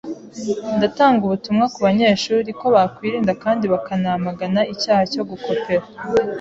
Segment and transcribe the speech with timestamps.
[0.77, 5.85] Ndatanga ubutumwa ku banyeshuri ko bakwirinda kandi bakanamaga icyaha cyo gukopera.”